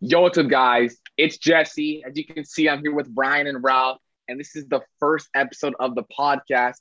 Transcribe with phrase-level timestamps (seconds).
[0.00, 0.96] Yo, what's up, guys?
[1.16, 2.02] It's Jesse.
[2.06, 3.98] As you can see, I'm here with Ryan and Ralph,
[4.28, 6.76] and this is the first episode of the podcast,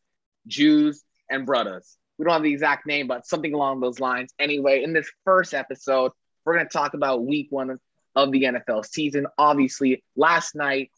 [0.48, 1.98] Jews and Brothers.
[2.18, 4.34] We don't have the exact name, but something along those lines.
[4.40, 6.12] Anyway, in this first episode,
[6.46, 7.70] we're going to talk about week one
[8.16, 9.28] of the NFL season.
[9.38, 10.92] Obviously, last night,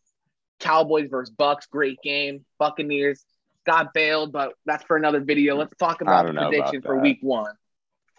[0.59, 2.45] Cowboys versus Bucks, great game.
[2.59, 3.23] Buccaneers
[3.65, 5.55] got bailed, but that's for another video.
[5.55, 7.53] Let's talk about the prediction about for week one.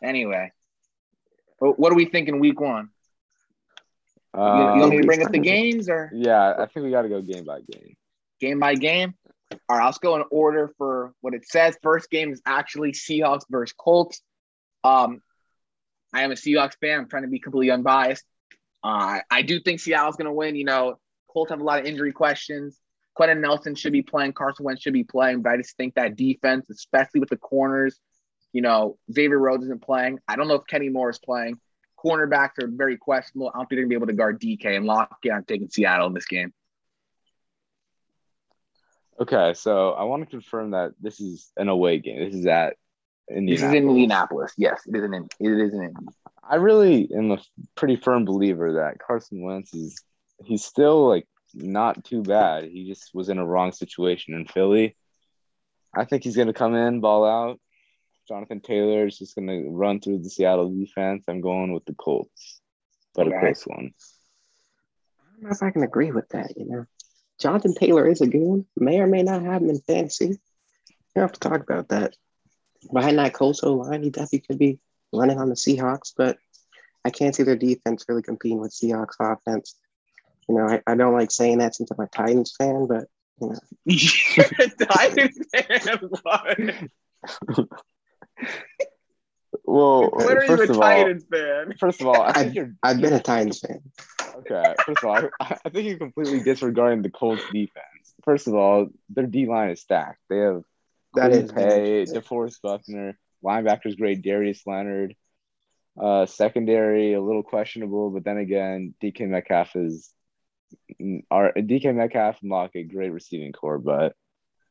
[0.02, 0.50] Anyway,
[1.58, 2.88] what do we think in week one?
[4.34, 6.90] You, you want me to Um, bring up the games or yeah, I think we
[6.90, 7.96] got to go game by game.
[8.40, 9.14] game by game?
[9.68, 11.76] All right, let's go in order for what it says.
[11.82, 14.22] First game is actually Seahawks versus Colts.
[14.82, 15.20] Um,
[16.14, 17.00] I am a Seahawks fan.
[17.00, 18.24] I'm trying to be completely unbiased.
[18.82, 20.56] Uh, I- I do think Seattle's going to win.
[20.56, 22.78] You know, Colts have a lot of injury questions.
[23.14, 24.32] Quenton Nelson should be playing.
[24.32, 25.42] Carson Wentz should be playing.
[25.42, 28.00] But I just think that defense, especially with the corners,
[28.52, 30.18] you know, Xavier Rhodes isn't playing.
[30.28, 31.58] I don't know if Kenny Moore is playing.
[32.02, 33.50] Cornerbacks are very questionable.
[33.54, 35.32] I don't think they're going to be able to guard DK and Lockett.
[35.32, 36.52] I'm taking Seattle in this game.
[39.20, 42.18] Okay, so I want to confirm that this is an away game.
[42.24, 42.74] This is at
[43.28, 43.62] This Indianapolis.
[43.62, 44.52] is in Indianapolis.
[44.56, 45.28] Yes, it is in.
[45.38, 45.94] It is in.
[46.42, 47.38] I really am a
[47.76, 50.02] pretty firm believer that Carson Wentz is
[50.44, 52.64] he's still like not too bad.
[52.64, 54.96] He just was in a wrong situation in Philly.
[55.94, 57.60] I think he's gonna come in, ball out.
[58.28, 61.24] Jonathan Taylor is just gonna run through the Seattle defense.
[61.28, 62.60] I'm going with the Colts,
[63.14, 63.36] but Okay.
[63.36, 63.92] a close one.
[65.18, 66.56] I don't know if I can agree with that.
[66.56, 66.86] You know,
[67.40, 68.66] Jonathan Taylor is a good one.
[68.76, 70.38] May or may not have him in fantasy.
[71.14, 72.16] We have to talk about that.
[72.92, 74.78] Behind that Colts O line, he definitely could be
[75.12, 76.38] running on the Seahawks, but
[77.04, 79.76] I can't see their defense really competing with Seahawks offense.
[80.48, 83.08] You know, I, I don't like saying that since I'm a Titans fan, but
[83.40, 83.58] you know,
[84.86, 86.88] Titans fan.
[89.64, 89.64] What?
[89.64, 91.74] Well, When are you first a of all, fan?
[91.78, 93.80] first of all, I I- think you're I've been a Titans fan.
[94.38, 94.74] Okay.
[94.84, 98.14] First of all, I, I think you're completely disregarding the Colts defense.
[98.24, 100.18] First of all, their D line is stacked.
[100.28, 100.62] They have
[101.14, 102.14] That Quinn is Pay, very true.
[102.20, 105.14] DeForest Buckner, linebackers great, Darius Leonard.
[106.00, 110.10] Uh, secondary a little questionable, but then again, DK Metcalf is
[111.30, 114.16] our DK Metcalf and Lockett great receiving core, but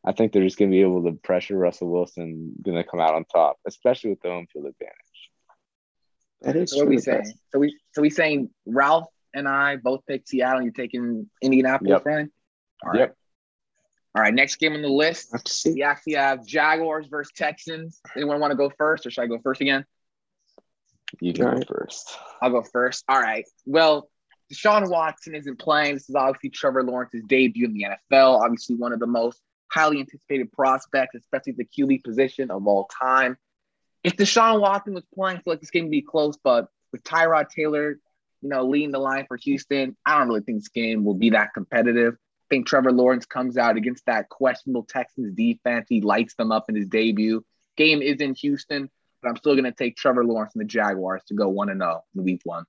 [0.03, 3.25] I think they're just gonna be able to pressure Russell Wilson, gonna come out on
[3.25, 4.95] top, especially with the home field advantage.
[6.41, 7.37] That is So what we true, but saying?
[7.51, 10.57] So we so we saying Ralph and I both picked Seattle.
[10.57, 12.05] and You're taking Indianapolis, Yep.
[12.05, 12.31] Ryan?
[12.83, 12.99] All right.
[12.99, 13.15] Yep.
[14.15, 14.33] All right.
[14.33, 15.29] Next game on the list.
[15.33, 15.73] I have see.
[15.73, 18.01] We actually have Jaguars versus Texans.
[18.15, 19.85] Anyone want to go first, or should I go first again?
[21.19, 21.67] You can Alright.
[21.67, 22.17] go first.
[22.41, 23.03] I'll go first.
[23.07, 23.45] All right.
[23.65, 24.09] Well,
[24.51, 25.93] Deshaun Watson isn't playing.
[25.93, 28.41] This is obviously Trevor Lawrence's debut in the NFL.
[28.41, 29.39] Obviously, one of the most
[29.71, 33.37] highly anticipated prospects, especially the QB position of all time.
[34.03, 37.03] If Deshaun Watson was playing, I feel like this game would be close, but with
[37.03, 37.97] Tyrod Taylor,
[38.41, 41.29] you know, leading the line for Houston, I don't really think this game will be
[41.29, 42.15] that competitive.
[42.15, 45.85] I think Trevor Lawrence comes out against that questionable Texans defense.
[45.87, 47.45] He lights them up in his debut.
[47.77, 48.89] Game is in Houston,
[49.21, 51.79] but I'm still going to take Trevor Lawrence and the Jaguars to go 1 and
[51.79, 52.65] 0 in week one.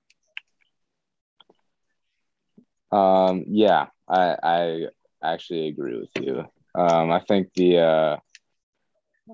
[2.91, 4.87] Um, yeah, I I
[5.21, 6.45] actually agree with you.
[6.75, 8.17] Um, I think the uh,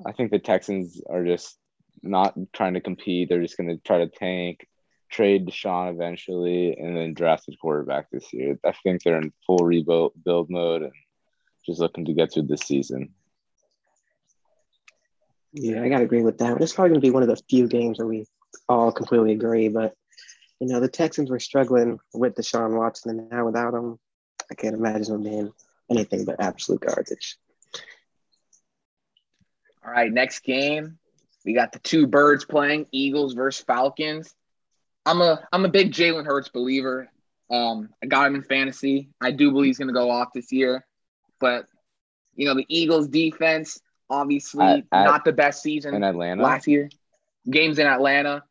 [0.06, 1.58] I think the Texans are just
[2.04, 3.30] not trying to compete.
[3.30, 4.68] They're just going to try to tank,
[5.10, 8.60] trade Deshaun eventually, and then draft a quarterback this year.
[8.66, 10.94] I think they're in full rebuild build mode and
[11.66, 13.14] just looking to get through this season.
[15.54, 16.62] Yeah, I gotta agree with that.
[16.62, 18.26] It's probably gonna be one of those few games where we
[18.68, 19.70] all completely agree.
[19.70, 19.96] But
[20.60, 23.98] you know, the Texans were struggling with Deshaun Watson, and now without him,
[24.52, 25.52] I can't imagine them being
[25.90, 27.38] anything but absolute garbage.
[29.86, 30.98] All right, next game.
[31.46, 34.34] We got the two birds playing, Eagles versus Falcons.
[35.06, 37.10] I'm a I'm a big Jalen Hurts believer.
[37.50, 39.10] Um, I got him in fantasy.
[39.22, 40.86] I do believe he's gonna go off this year.
[41.40, 41.66] But
[42.36, 43.80] you know, the Eagles defense,
[44.10, 46.90] obviously At- at- not the best season In Atlanta, last year.
[47.50, 48.44] Games in Atlanta.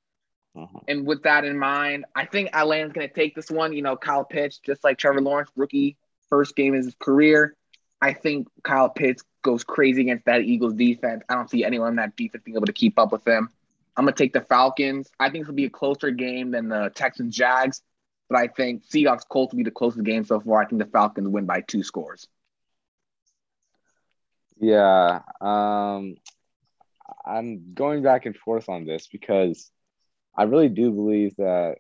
[0.57, 0.81] Uh-huh.
[0.89, 3.73] And with that in mind, I think Atlanta's going to take this one.
[3.73, 5.97] You know, Kyle Pitts, just like Trevor Lawrence, rookie,
[6.31, 7.55] first game of his career.
[8.01, 11.23] I think Kyle Pitts goes crazy against that Eagles defense.
[11.29, 13.49] I don't see anyone in that defense being able to keep up with him.
[13.97, 15.11] I'm going to take the Falcons.
[15.19, 17.83] I think this will be a closer game than the Texans Jags,
[18.29, 20.63] but I think Seahawks Colts will be the closest game so far.
[20.63, 22.29] I think the Falcons win by two scores.
[24.61, 26.15] Yeah, um,
[27.25, 29.71] I'm going back and forth on this because
[30.37, 31.79] I really do believe that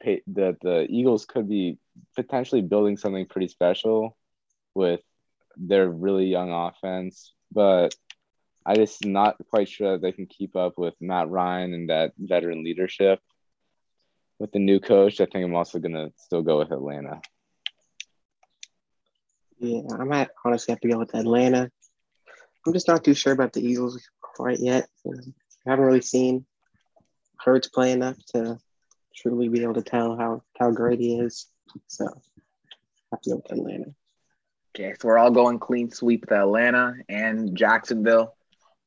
[0.00, 1.78] the that the Eagles could be
[2.14, 4.16] potentially building something pretty special
[4.74, 5.00] with
[5.56, 7.94] their really young offense, but
[8.64, 12.12] I just not quite sure that they can keep up with Matt Ryan and that
[12.18, 13.20] veteran leadership.
[14.38, 17.20] With the new coach, I think I'm also gonna still go with Atlanta.
[19.58, 21.70] Yeah, I might honestly have to go with Atlanta.
[22.66, 24.88] I'm just not too sure about the Eagles quite yet.
[25.06, 26.44] I haven't really seen
[27.38, 28.58] Hurts play enough to
[29.16, 31.46] truly be able to tell how how great he is.
[31.86, 32.10] So I
[33.12, 33.94] have to go with Atlanta.
[34.74, 38.34] Okay, so we're all going clean sweep with Atlanta and Jacksonville.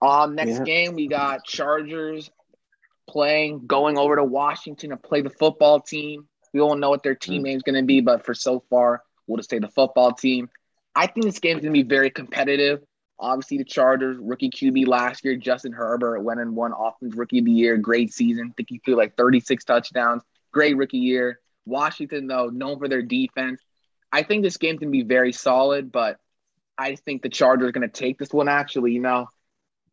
[0.02, 0.64] Um, next Yeah.
[0.64, 2.30] game we got Chargers
[3.10, 6.28] playing, going over to Washington to play the football team.
[6.54, 9.04] We don't know what their team name is going to be, but for so far,
[9.28, 10.50] we'll just say the football team.
[10.96, 12.82] I think this game is going to be very competitive.
[13.20, 17.46] Obviously, the Chargers rookie QB last year, Justin Herbert, went and won Offensive Rookie of
[17.46, 17.78] the Year.
[17.78, 18.52] Great season.
[18.52, 20.24] I think he threw like 36 touchdowns.
[20.52, 21.40] Great rookie year.
[21.66, 23.62] Washington, though, known for their defense.
[24.12, 26.18] I think this going to be very solid, but
[26.78, 28.48] I think the Chargers are going to take this one.
[28.48, 29.28] Actually, you know,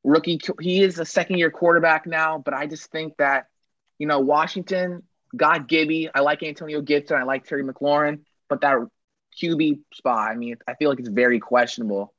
[0.04, 3.46] rookie, he is a second year quarterback now, but I just think that,
[3.98, 5.02] you know, Washington
[5.34, 6.08] got Gibby.
[6.14, 7.16] I like Antonio Gibson.
[7.16, 8.76] I like Terry McLaurin, but that
[9.42, 12.14] QB spot, I mean, I feel like it's very questionable.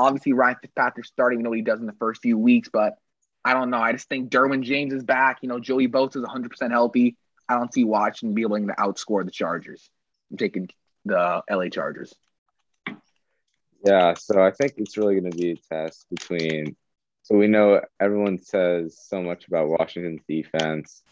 [0.00, 2.96] Obviously, Ryan Fitzpatrick starting, We know what he does in the first few weeks, but
[3.44, 3.78] I don't know.
[3.78, 5.38] I just think Derwin James is back.
[5.42, 7.16] You know, Joey Bosa is 100% healthy.
[7.48, 9.90] I don't see Washington be able to outscore the Chargers.
[10.30, 10.68] I'm taking
[11.04, 12.14] the LA Chargers.
[13.84, 16.76] Yeah, so I think it's really going to be a test between.
[17.22, 21.02] So we know everyone says so much about Washington's defense.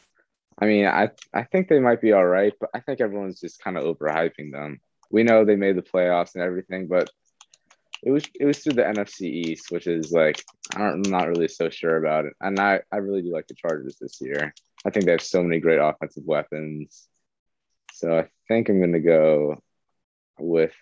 [0.61, 3.63] I mean, I I think they might be all right, but I think everyone's just
[3.63, 4.81] kind of overhyping them.
[5.11, 7.09] We know they made the playoffs and everything, but
[8.03, 10.43] it was it was through the NFC East, which is like
[10.75, 12.35] I don't, I'm not really so sure about it.
[12.41, 14.55] And I I really do like the Chargers this year.
[14.87, 17.09] I think they have so many great offensive weapons.
[17.93, 19.57] So I think I'm going to go
[20.39, 20.73] with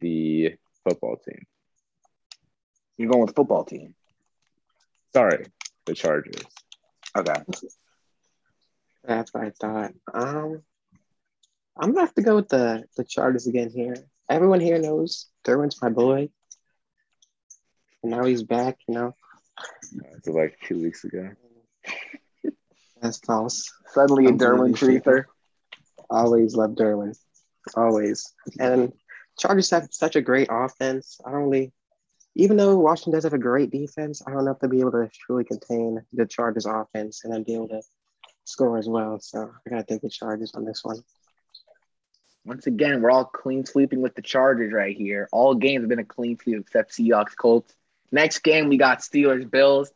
[0.00, 1.44] the football team.
[2.96, 3.94] You're going with the football team.
[5.12, 5.46] Sorry,
[5.86, 6.42] the Chargers.
[7.16, 7.34] Okay.
[9.04, 9.92] That's what I thought.
[10.12, 10.62] Um,
[11.76, 13.96] I'm gonna have to go with the the Chargers again here.
[14.28, 16.30] Everyone here knows Derwin's my boy,
[18.04, 18.78] and now he's back.
[18.86, 19.14] You know,
[19.58, 21.30] Uh, so like two weeks ago.
[23.00, 23.72] that's false.
[23.88, 25.24] Suddenly a I'm Derwin really truther.
[26.10, 27.16] Always love Derwin,
[27.76, 28.32] always.
[28.60, 28.92] And
[29.38, 31.18] Chargers have such a great offense.
[31.26, 31.72] I don't really,
[32.36, 34.92] even though Washington does have a great defense, I don't know if they'll be able
[34.92, 37.82] to truly contain the Chargers offense and then be able to
[38.44, 39.18] score as well.
[39.20, 40.98] So I gotta take the Chargers on this one.
[42.44, 45.28] Once again, we're all clean sweeping with the Chargers right here.
[45.32, 47.74] All games have been a clean sweep except Seahawks Colts.
[48.14, 49.90] Next game, we got Steelers Bills.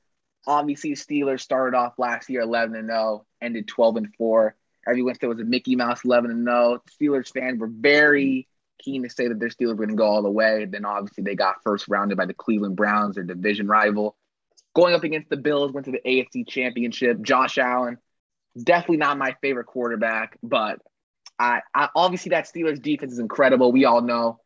[0.44, 4.56] Obviously, Steelers started off last year 11 and 0, ended 12 and 4.
[4.88, 6.82] Everyone said it was a Mickey Mouse 11 and 0.
[7.00, 8.48] Steelers fans were very
[8.82, 10.64] keen to say that their Steelers were going to go all the way.
[10.64, 14.16] Then obviously they got first rounded by the Cleveland Browns, their division rival.
[14.74, 17.22] Going up against the Bills, went to the AFC Championship.
[17.22, 17.98] Josh Allen,
[18.60, 20.80] definitely not my favorite quarterback, but
[21.38, 23.70] I, I obviously that Steelers defense is incredible.
[23.70, 24.40] We all know.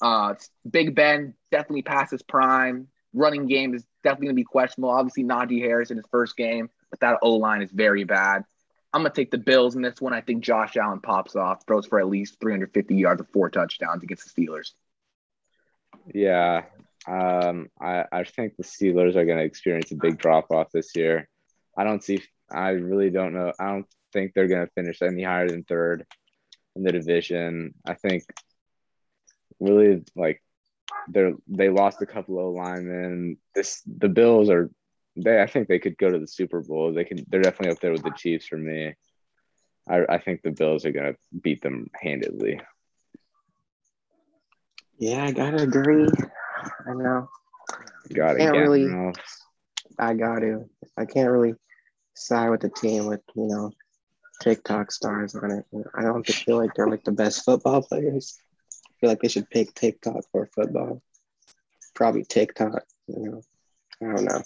[0.00, 0.34] Uh,
[0.70, 2.86] Big Ben definitely past his prime.
[3.16, 4.90] Running game is definitely going to be questionable.
[4.90, 8.44] Obviously, Najee Harris in his first game, but that O line is very bad.
[8.92, 10.12] I'm going to take the Bills in this one.
[10.12, 14.02] I think Josh Allen pops off, throws for at least 350 yards or four touchdowns
[14.02, 14.72] against the Steelers.
[16.14, 16.64] Yeah,
[17.08, 20.94] um, I I think the Steelers are going to experience a big drop off this
[20.94, 21.28] year.
[21.76, 22.22] I don't see.
[22.50, 23.52] I really don't know.
[23.58, 26.06] I don't think they're going to finish any higher than third
[26.74, 27.74] in the division.
[27.86, 28.24] I think
[29.58, 30.42] really like
[31.08, 33.38] they're they lost a couple of linemen.
[33.54, 34.70] This the Bills are
[35.16, 35.40] they.
[35.40, 36.92] I think they could go to the Super Bowl.
[36.92, 37.24] They can.
[37.28, 38.94] They're definitely up there with the Chiefs for me.
[39.88, 42.60] I I think the Bills are going to beat them handedly.
[44.98, 46.08] Yeah, I gotta agree.
[46.88, 47.28] I know.
[48.14, 48.38] Got it.
[48.38, 49.12] Can't really-.
[49.98, 50.68] I got to.
[50.96, 51.54] I can't really
[52.14, 53.72] side with the team with you know
[54.40, 55.64] TikTok stars on it.
[55.94, 58.38] I don't feel like they're like the best football players.
[59.00, 61.02] Feel like they should pick TikTok for football.
[61.94, 62.84] Probably TikTok.
[63.08, 63.42] You know,
[64.02, 64.42] I don't know.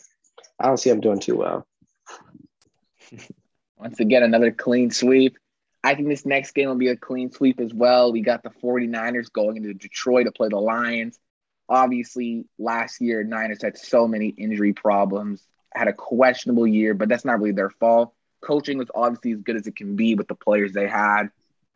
[0.59, 1.67] I don't see them doing too well.
[3.79, 5.39] Once again, another clean sweep.
[5.83, 8.13] I think this next game will be a clean sweep as well.
[8.13, 11.19] We got the 49ers going into Detroit to play the Lions.
[11.69, 17.25] Obviously, last year, Niners had so many injury problems, had a questionable year, but that's
[17.25, 18.13] not really their fault.
[18.43, 21.31] Coaching was obviously as good as it can be with the players they had.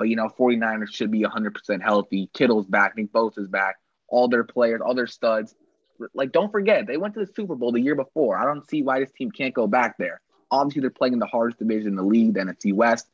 [0.05, 2.29] But, you know, 49ers should be 100% healthy.
[2.35, 2.95] Kittle's back.
[2.95, 3.77] Nick Bosa's back.
[4.07, 5.55] All their players, all their studs.
[6.13, 8.37] Like, don't forget, they went to the Super Bowl the year before.
[8.37, 10.21] I don't see why this team can't go back there.
[10.51, 13.07] Obviously, they're playing in the hardest division in the league, the NFC West.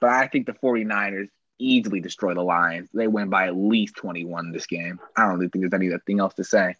[0.00, 1.28] But I think the 49ers
[1.60, 2.88] easily destroy the Lions.
[2.92, 4.98] They win by at least 21 this game.
[5.16, 6.74] I don't really think there's anything else to say.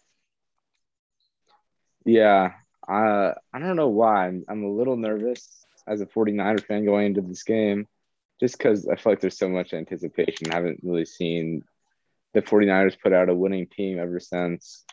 [2.03, 2.51] Yeah,
[2.85, 4.27] uh, I don't know why.
[4.27, 7.87] I'm, I'm a little nervous as a 49er fan going into this game
[8.39, 10.51] just because I feel like there's so much anticipation.
[10.51, 11.63] I haven't really seen
[12.33, 14.85] the 49ers put out a winning team ever since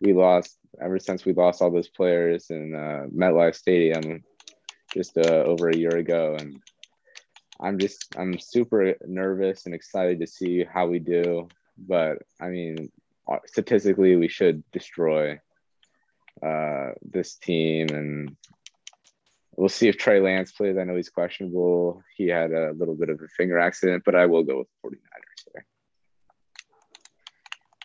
[0.00, 4.22] we lost, ever since we lost all those players in uh, MetLife Stadium
[4.92, 6.36] just uh, over a year ago.
[6.38, 6.60] And
[7.60, 11.48] I'm just, I'm super nervous and excited to see how we do.
[11.76, 12.90] But I mean,
[13.46, 15.40] statistically, we should destroy
[16.44, 18.36] uh, this team and
[19.56, 20.76] we'll see if Trey Lance plays.
[20.76, 22.02] I know he's questionable.
[22.16, 25.52] He had a little bit of a finger accident, but I will go with 49ers
[25.52, 25.66] there.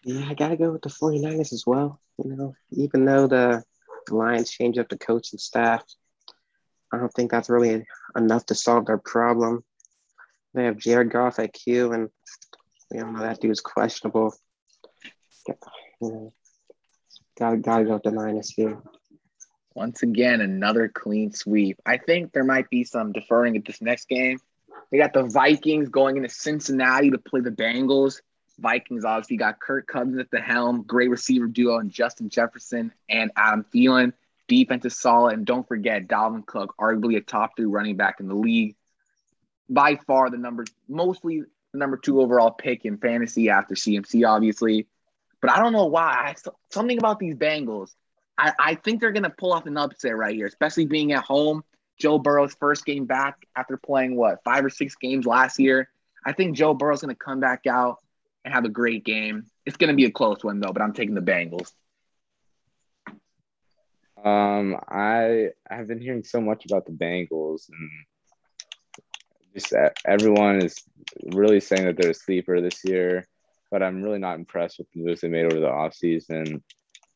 [0.03, 1.99] Yeah, I got to go with the 49ers as well.
[2.23, 3.63] You know, even though the
[4.09, 5.83] Lions changed up the coach and staff,
[6.91, 7.85] I don't think that's really
[8.17, 9.63] enough to solve their problem.
[10.53, 12.09] They have Jared Goff at Q, and
[12.91, 14.33] we all know that dude's questionable.
[15.47, 15.55] You
[16.01, 16.33] know,
[17.37, 18.81] gotta, gotta go with the Niners here.
[19.79, 21.81] Once again, another clean sweep.
[21.85, 24.37] I think there might be some deferring at this next game.
[24.91, 28.19] They got the Vikings going into Cincinnati to play the Bengals.
[28.59, 33.31] Vikings obviously got Kirk Cousins at the helm, great receiver duo, and Justin Jefferson and
[33.37, 34.11] Adam Thielen.
[34.49, 38.27] Defense is solid, and don't forget Dalvin Cook, arguably a top three running back in
[38.27, 38.75] the league.
[39.69, 44.87] By far, the number, mostly the number two overall pick in fantasy after CMC, obviously.
[45.41, 46.35] But I don't know why.
[46.69, 47.91] Something about these Bengals.
[48.39, 51.23] I, I think they're going to pull off an upset right here, especially being at
[51.23, 51.63] home.
[51.99, 55.89] Joe Burrow's first game back after playing what five or six games last year.
[56.25, 57.97] I think Joe Burrow's going to come back out
[58.45, 59.45] and have a great game.
[59.65, 61.71] It's going to be a close one though, but I'm taking the Bengals.
[64.23, 67.89] Um, I have been hearing so much about the Bengals, and
[69.53, 69.73] just
[70.05, 70.81] everyone is
[71.33, 73.27] really saying that they're a sleeper this year.
[73.71, 76.61] But I'm really not impressed with the moves they made over the offseason.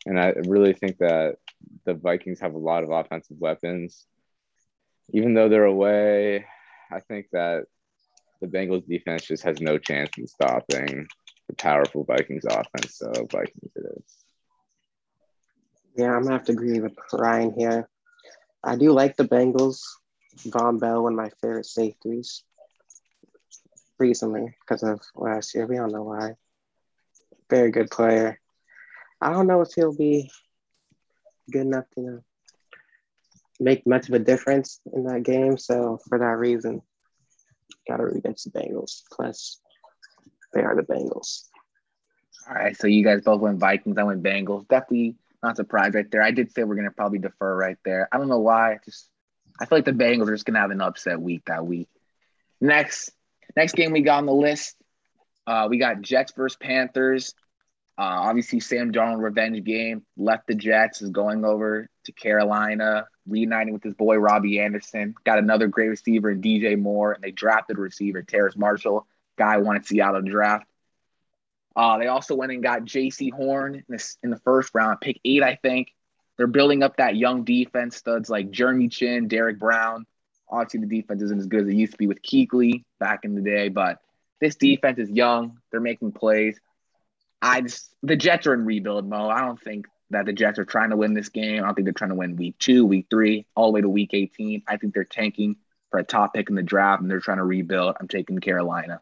[0.05, 1.37] And I really think that
[1.85, 4.05] the Vikings have a lot of offensive weapons.
[5.13, 6.45] Even though they're away,
[6.91, 7.65] I think that
[8.41, 11.07] the Bengals defense just has no chance in stopping
[11.47, 12.97] the powerful Vikings offense.
[12.97, 14.03] So Vikings it is.
[15.95, 17.87] Yeah, I'm gonna have to agree with Ryan here.
[18.63, 19.79] I do like the Bengals.
[20.37, 22.43] Vonn Bell, one of my favorite safeties.
[23.99, 26.35] Recently, because of last year, we don't know why.
[27.49, 28.39] Very good player.
[29.23, 30.29] I don't know if he'll be
[31.51, 32.19] good enough to you know,
[33.59, 35.57] make much of a difference in that game.
[35.57, 36.81] So for that reason,
[37.87, 39.03] gotta root against the Bengals.
[39.11, 39.59] Plus,
[40.53, 41.45] they are the Bengals.
[42.47, 43.97] All right, so you guys both went Vikings.
[43.97, 44.67] I went Bengals.
[44.67, 46.21] Definitely not surprised right there.
[46.21, 48.09] I did say we're gonna probably defer right there.
[48.11, 48.79] I don't know why.
[48.83, 49.09] Just
[49.59, 51.89] I feel like the Bengals are just gonna have an upset week that week.
[52.59, 53.11] Next,
[53.55, 54.75] next game we got on the list.
[55.45, 57.33] Uh, we got Jets versus Panthers.
[57.95, 63.73] Uh, obviously, Sam Darnold revenge game left the Jets, is going over to Carolina, reuniting
[63.73, 65.13] with his boy Robbie Anderson.
[65.23, 69.05] Got another great receiver in DJ Moore, and they drafted receiver, Terrace Marshall,
[69.37, 70.65] guy wanted Seattle draft.
[71.75, 75.19] Uh, they also went and got Jaycee Horn in, the in the first round, pick
[75.23, 75.93] eight, I think.
[76.37, 80.05] They're building up that young defense, studs like Jeremy Chinn, Derrick Brown.
[80.49, 83.35] Obviously, the defense isn't as good as it used to be with Kuechly back in
[83.35, 83.99] the day, but
[84.39, 85.59] this defense is young.
[85.71, 86.59] They're making plays.
[87.43, 89.31] I just the Jets are in rebuild mode.
[89.31, 91.61] I don't think that the Jets are trying to win this game.
[91.61, 93.89] I don't think they're trying to win week two, week three, all the way to
[93.89, 94.63] week 18.
[94.65, 95.57] I think they're tanking
[95.91, 97.97] for a top pick in the draft and they're trying to rebuild.
[97.99, 99.01] I'm taking Carolina.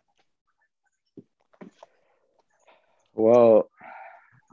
[3.13, 3.69] Well,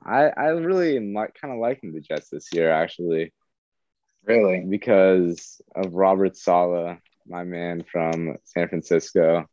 [0.04, 3.32] I I really am like kind of liking the Jets this year actually.
[4.26, 4.66] Really?
[4.68, 9.46] Because of Robert Saleh, my man from San Francisco.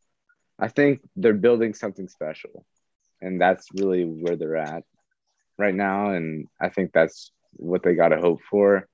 [0.60, 2.66] I think they're building something special
[3.26, 4.84] and that's really where they're at
[5.58, 6.12] right now.
[6.12, 8.88] And I think that's what they got to hope for.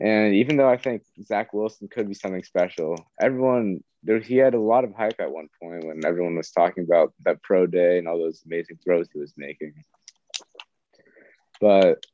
[0.00, 4.54] And even though I think Zach Wilson could be something special, everyone there he had
[4.54, 7.98] a lot of hype at one point when everyone was talking about that pro day
[7.98, 9.74] and all those amazing throws he was making.
[11.60, 12.04] But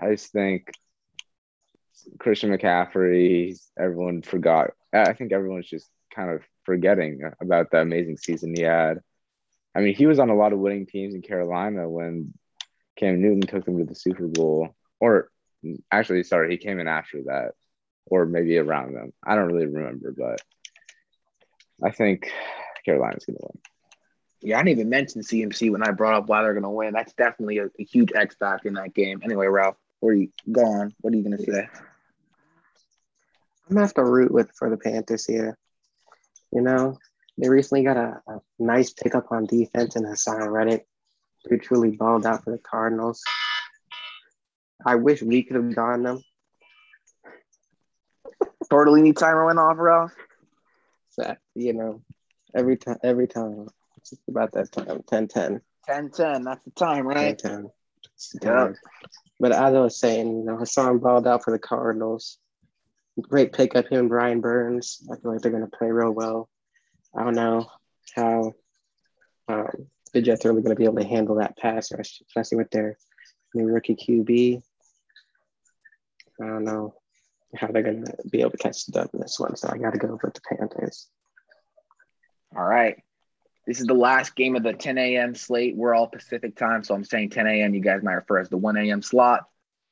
[0.00, 0.70] I just think
[2.18, 4.72] Christian McCaffrey, everyone forgot.
[4.92, 9.00] I think everyone's just kind of forgetting about the amazing season he had.
[9.76, 12.32] I mean, he was on a lot of winning teams in Carolina when
[12.96, 14.74] Cam Newton took them to the Super Bowl.
[15.00, 15.30] Or
[15.92, 17.52] actually, sorry, he came in after that,
[18.06, 19.12] or maybe around them.
[19.22, 20.40] I don't really remember, but
[21.84, 22.30] I think
[22.86, 23.60] Carolina's going to win.
[24.40, 26.94] Yeah, I didn't even mention CMC when I brought up why they're going to win.
[26.94, 29.20] That's definitely a, a huge X factor in that game.
[29.22, 30.94] Anyway, Ralph, where are you go on?
[31.00, 31.68] What are you going to say?
[33.68, 35.58] I'm gonna have to root with for the Panthers here.
[36.52, 36.98] You know,
[37.38, 40.86] they recently got a, a nice pickup on defense in Haason Reddick,
[41.44, 43.22] who truly balled out for the Cardinals.
[44.84, 46.22] I wish we could have gotten them.
[48.70, 50.12] Tortellini timer went off, Ralph.
[51.10, 52.02] So, you know,
[52.54, 55.60] every time, every time, it's just about that time, 10 10.
[55.86, 56.42] 10 10.
[56.44, 57.38] That's the time, right?
[57.38, 57.70] 10 10.
[58.14, 58.74] It's Yep.
[59.38, 62.38] But as I was saying, you know, Hassan balled out for the Cardinals.
[63.20, 65.06] Great pickup, him and Brian Burns.
[65.10, 66.48] I feel like they're going to play real well.
[67.16, 67.66] I don't know
[68.14, 68.54] how
[69.48, 72.58] um, the Jets are really going to be able to handle that pass rush, especially
[72.58, 72.98] with their
[73.54, 74.62] new rookie QB.
[76.40, 76.94] I don't know
[77.54, 79.78] how they're going to be able to catch the dub in this one, so I
[79.78, 81.08] got to go with the Panthers.
[82.54, 83.02] All right.
[83.66, 85.34] This is the last game of the 10 a.m.
[85.34, 85.74] slate.
[85.74, 87.74] We're all Pacific time, so I'm saying 10 a.m.
[87.74, 89.02] You guys might refer as the 1 a.m.
[89.02, 89.48] slot.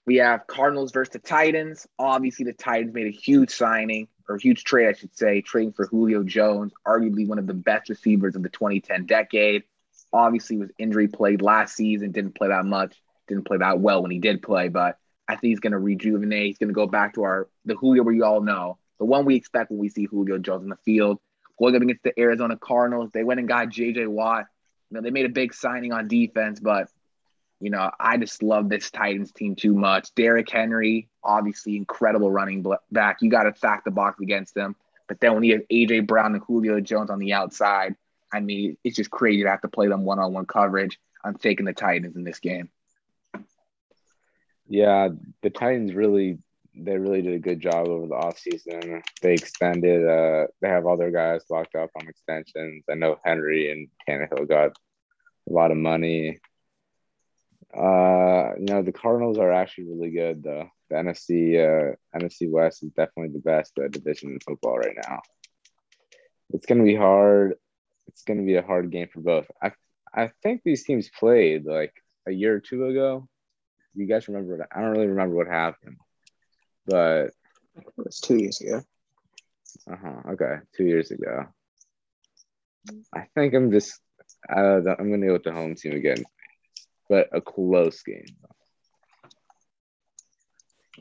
[0.06, 1.87] We have Cardinals versus the Titans.
[1.99, 5.87] Obviously, the Titans made a huge signing, or huge trade, I should say, trading for
[5.87, 9.64] Julio Jones, arguably one of the best receivers of the 2010 decade.
[10.12, 12.94] Obviously, was injury played last season, didn't play that much,
[13.28, 16.46] didn't play that well when he did play, but I think he's going to rejuvenate.
[16.46, 19.37] He's going to go back to our the Julio we all know, the one we
[19.37, 21.18] expect when we see Julio Jones in the field.
[21.58, 24.08] Going up against the Arizona Cardinals, they went and got J.J.
[24.08, 24.46] Watt.
[24.90, 26.88] You know, they made a big signing on defense, but
[27.61, 30.14] you know, I just love this Titans team too much.
[30.14, 33.23] Derrick Henry, obviously incredible running back.
[33.23, 34.76] You got to stack the box against them.
[35.08, 37.94] But then when you have AJ Brown and Julio Jones on the outside,
[38.32, 40.99] I mean, it's just crazy to have to play them one on one coverage.
[41.23, 42.70] I'm taking the Titans in this game.
[44.66, 45.08] Yeah,
[45.42, 46.38] the Titans really
[46.76, 49.02] they really did a good job over the offseason.
[49.23, 52.84] They extended uh they have all their guys locked up on extensions.
[52.90, 54.76] I know Henry and Tannehill got
[55.49, 56.38] a lot of money.
[57.76, 60.68] Uh you know the Cardinals are actually really good though.
[60.90, 65.20] The NFC uh NFC West is definitely the best uh, division in football right now.
[66.50, 67.54] It's gonna be hard.
[68.08, 69.50] It's gonna be a hard game for both.
[69.62, 69.72] I
[70.14, 71.94] I think these teams played like
[72.26, 73.28] a year or two ago.
[73.94, 74.56] You guys remember?
[74.58, 75.96] What, I don't really remember what happened,
[76.86, 77.30] but
[77.76, 78.82] It was two years ago.
[79.90, 80.32] uh huh.
[80.32, 81.46] Okay, two years ago.
[83.14, 84.00] I think I'm just.
[84.48, 86.24] Uh, I'm gonna go with the home team again,
[87.08, 88.24] but a close game.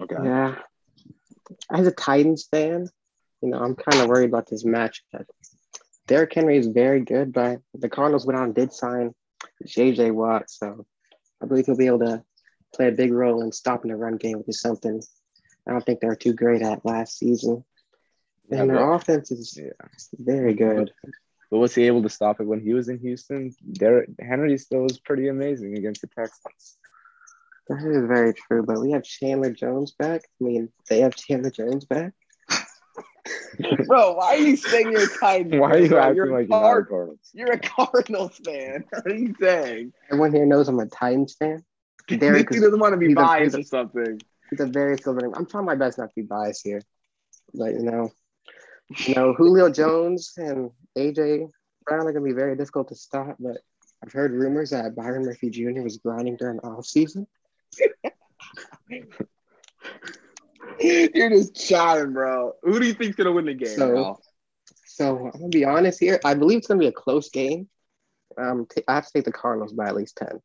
[0.01, 0.15] Okay.
[0.23, 0.55] Yeah.
[1.71, 2.87] As a Titans fan,
[3.41, 5.03] you know, I'm kind of worried about this match.
[6.07, 9.13] Derrick Henry is very good, but the Cardinals went out and did sign
[9.65, 10.85] JJ Watt, so
[11.41, 12.23] I believe he'll be able to
[12.75, 15.01] play a big role in stopping the run game, which is something
[15.67, 17.63] I don't think they were too great at last season.
[18.49, 19.71] Yeah, And their offense is Yeah.
[20.17, 20.91] very good.
[21.53, 23.53] But was he able to stop it when he was in Houston?
[23.73, 26.77] Derrick Henry still was pretty amazing against the Texans.
[27.69, 30.23] That is very true, but we have Chandler Jones back.
[30.41, 32.13] I mean, they have Chandler Jones back.
[33.85, 35.53] Bro, why are you saying you're a Titans?
[35.61, 37.29] Why are you Bro, acting you're a like you're a Card- Cardinals?
[37.33, 38.85] You're a Cardinals fan.
[38.91, 39.93] What are you saying?
[40.09, 41.63] Everyone here knows I'm a Titans fan.
[42.07, 44.19] Derrick He doesn't want to be he's a- biased or something.
[44.49, 45.33] he's a very skilled running.
[45.35, 46.81] I'm trying my best not to be biased here,
[47.53, 48.11] but you know,
[49.05, 51.49] you know, Julio Jones and AJ
[51.85, 53.35] Brown are going to be very difficult to stop.
[53.39, 53.57] But
[54.03, 55.81] I've heard rumors that Byron Murphy Jr.
[55.81, 57.27] was grinding during the off season.
[60.79, 62.53] You're just chatting, bro.
[62.63, 63.75] Who do you think's gonna win the game?
[63.75, 64.19] So-?
[64.85, 66.19] So I'm gonna be honest here.
[66.23, 67.67] I believe it's gonna be a close game.
[68.37, 70.39] Um, t- I have to take the Cardinals by at least ten.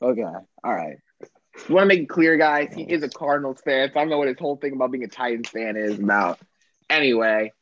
[0.00, 0.96] Okay, all right.
[1.68, 2.72] You want to make it clear, guys.
[2.74, 5.04] He is a Cardinals fan, so I don't know what his whole thing about being
[5.04, 6.38] a Titans fan is about.
[6.90, 7.52] Anyway,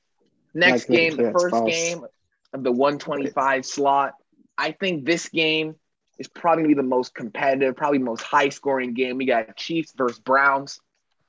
[0.54, 1.70] next game, the first false.
[1.70, 2.04] game
[2.52, 4.14] of the 125 slot.
[4.56, 5.74] I think this game
[6.18, 9.16] is probably the most competitive, probably most high scoring game.
[9.16, 10.80] We got Chiefs versus Browns.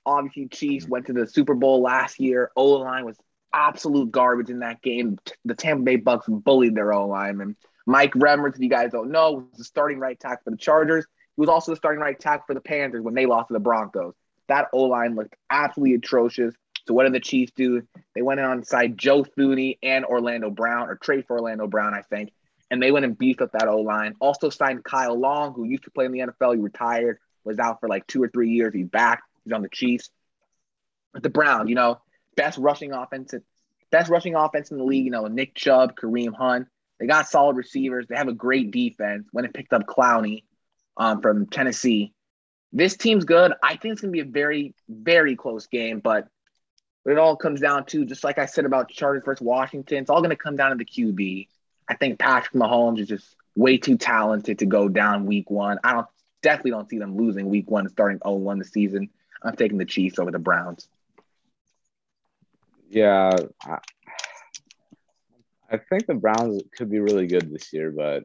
[0.05, 2.51] Obviously, Chiefs went to the Super Bowl last year.
[2.55, 3.17] O line was
[3.51, 5.17] absolute garbage in that game.
[5.45, 7.55] The Tampa Bay Bucks bullied their O lineman.
[7.87, 11.05] Mike Remmers, if you guys don't know, was the starting right tackle for the Chargers.
[11.35, 13.59] He was also the starting right tackle for the Panthers when they lost to the
[13.59, 14.13] Broncos.
[14.47, 16.53] That O line looked absolutely atrocious.
[16.87, 17.81] So what did the Chiefs do?
[18.13, 21.93] They went in on side Joe Thuney and Orlando Brown, or trade for Orlando Brown,
[21.93, 22.31] I think.
[22.69, 24.15] And they went and beefed up that O line.
[24.19, 26.55] Also signed Kyle Long, who used to play in the NFL.
[26.55, 28.73] He retired, was out for like two or three years.
[28.73, 29.23] He's back.
[29.43, 30.09] He's on the Chiefs.
[31.13, 32.01] But the Browns, you know,
[32.35, 33.33] best rushing offense,
[33.91, 35.05] best rushing offense in the league.
[35.05, 36.67] You know, Nick Chubb, Kareem Hunt.
[36.99, 38.07] They got solid receivers.
[38.07, 39.27] They have a great defense.
[39.31, 40.43] When it picked up Clowney
[40.97, 42.13] um, from Tennessee,
[42.71, 43.53] this team's good.
[43.63, 45.99] I think it's gonna be a very, very close game.
[45.99, 46.27] But
[47.05, 50.09] what it all comes down to, just like I said about Chargers versus Washington, it's
[50.09, 51.47] all gonna come down to the QB.
[51.87, 55.77] I think Patrick Mahomes is just way too talented to go down week one.
[55.83, 56.07] I don't
[56.41, 59.11] definitely don't see them losing week one and starting 0-1 the season.
[59.43, 60.87] I'm taking the Chiefs over the Browns.
[62.89, 63.77] Yeah, I,
[65.69, 68.23] I think the Browns could be really good this year, but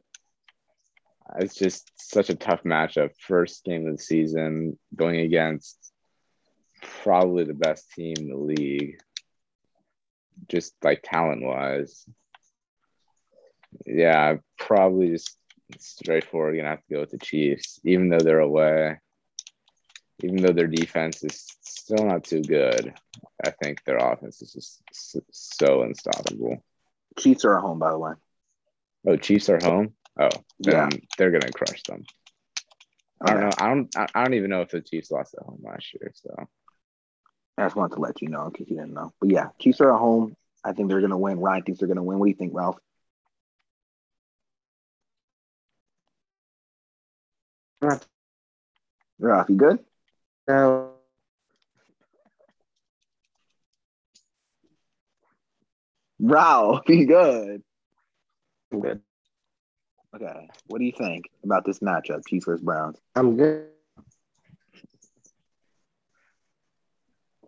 [1.37, 3.11] it's just such a tough matchup.
[3.19, 5.77] First game of the season, going against
[6.81, 8.99] probably the best team in the league,
[10.49, 12.05] just like talent wise.
[13.85, 15.37] Yeah, probably just
[15.79, 16.57] straightforward.
[16.57, 18.97] Gonna have to go with the Chiefs, even though they're away.
[20.23, 22.93] Even though their defense is still not too good,
[23.43, 24.83] I think their offense is just
[25.31, 26.63] so unstoppable.
[27.17, 28.13] Chiefs are at home, by the way.
[29.07, 29.93] Oh, Chiefs are home.
[30.19, 30.89] Oh, Yeah.
[31.17, 32.03] they're gonna crush them.
[33.23, 33.51] I don't know.
[33.57, 33.97] I don't.
[33.97, 36.11] I I don't even know if the Chiefs lost at home last year.
[36.15, 36.47] So
[37.57, 39.13] I just wanted to let you know in case you didn't know.
[39.19, 40.35] But yeah, Chiefs are at home.
[40.63, 41.39] I think they're going to win.
[41.39, 42.19] Ryan thinks they're going to win.
[42.19, 42.77] What do you think, Ralph?
[49.19, 49.79] Ralph, you good?
[50.47, 50.91] No,
[56.19, 57.63] Ralph, you good?
[58.71, 59.01] I'm good.
[60.15, 60.49] Okay.
[60.67, 62.97] What do you think about this matchup, Chiefs versus Browns?
[63.15, 63.67] I'm good.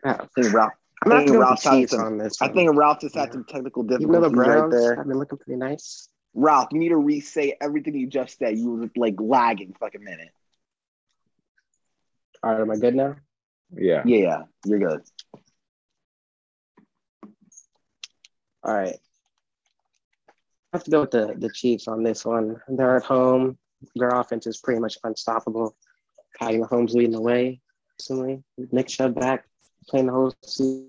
[0.05, 0.73] I think Ralph.
[1.03, 2.41] I'm not think going Ralph's to had Chiefs some- on this.
[2.41, 3.33] I think Ralph just had Yeah.
[3.33, 4.99] some technical even though the difficulties right there.
[4.99, 6.09] I've been looking pretty nice.
[6.33, 8.57] Ralph, you need to re-say everything you just said.
[8.57, 10.29] You were like lagging for like a minute.
[12.41, 13.15] All right, am I good now?
[13.75, 15.01] yeah, Yeah, yeah, you're good.
[18.63, 18.95] All right.
[20.73, 22.59] I have to go with the, the Chiefs on this one.
[22.67, 23.57] They're at home.
[23.95, 25.75] Their offense is pretty much unstoppable.
[26.39, 27.61] Patty Mahomes leading the way
[27.99, 28.43] recently.
[28.71, 29.45] Nick Chubb back
[29.87, 30.85] playing the whole se-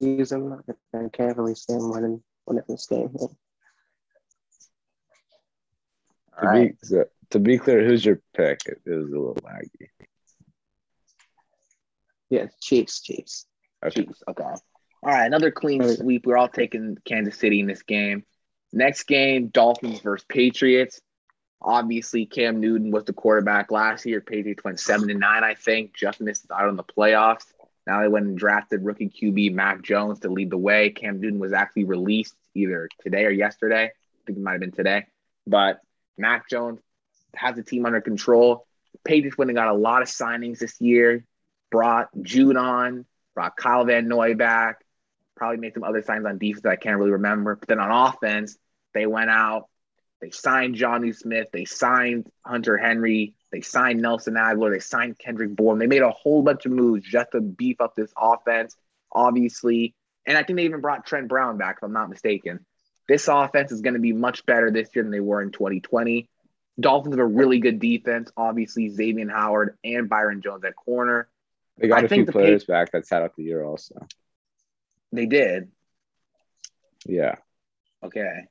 [0.00, 0.62] season.
[0.94, 3.10] I can't really him winning, winning this game.
[3.12, 3.28] to
[6.40, 6.78] All right.
[6.80, 8.60] be so- to be clear, who's your pick?
[8.66, 9.88] It, it was a little laggy.
[12.30, 13.46] Yeah, Chiefs, Chiefs.
[13.84, 14.02] Okay.
[14.04, 14.22] Chiefs.
[14.28, 14.42] Okay.
[14.44, 14.56] All
[15.02, 15.26] right.
[15.26, 16.26] Another clean sweep.
[16.26, 18.24] We're all taking Kansas City in this game.
[18.72, 21.00] Next game, Dolphins versus Patriots.
[21.60, 24.20] Obviously, Cam Newton was the quarterback last year.
[24.20, 25.94] Patriots went seven to nine, I think.
[25.94, 27.44] Just missed out on the playoffs.
[27.88, 30.90] Now they went and drafted rookie QB Mac Jones to lead the way.
[30.90, 33.84] Cam Newton was actually released either today or yesterday.
[33.84, 35.06] I think it might have been today.
[35.46, 35.80] But
[36.18, 36.80] Mac Jones
[37.34, 38.66] has the team under control.
[39.04, 41.24] Patriots went and got a lot of signings this year.
[41.70, 44.84] Brought Judon, brought Kyle Van Noy back.
[45.34, 47.56] Probably made some other signs on defense that I can't really remember.
[47.56, 48.58] But then on offense,
[48.92, 49.66] they went out.
[50.20, 51.48] They signed Jonnu Smith.
[51.54, 53.32] They signed Hunter Henry.
[53.50, 54.72] They signed Nelson Agholor.
[54.72, 55.78] They signed Kendrick Bourne.
[55.78, 58.76] They made a whole bunch of moves just to beef up this offense,
[59.10, 59.94] obviously.
[60.26, 62.64] And I think they even brought Trent Brown back, if I'm not mistaken.
[63.08, 66.28] This offense is going to be much better this year than they were in 2020.
[66.78, 68.30] Dolphins have a really good defense.
[68.36, 71.28] Obviously, Xavier Howard and Byron Jones at corner.
[71.78, 74.06] They got I a think few players back that sat out the year also.
[75.12, 75.70] They did.
[77.06, 77.36] Yeah.
[78.02, 78.46] Okay.